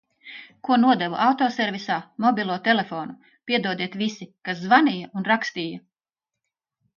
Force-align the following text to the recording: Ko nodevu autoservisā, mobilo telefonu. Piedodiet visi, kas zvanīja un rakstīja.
Ko 0.67 0.75
nodevu 0.83 1.17
autoservisā, 1.25 1.97
mobilo 2.25 2.55
telefonu. 2.69 3.13
Piedodiet 3.51 3.99
visi, 4.01 4.29
kas 4.49 4.59
zvanīja 4.65 5.13
un 5.21 5.29
rakstīja. 5.35 5.85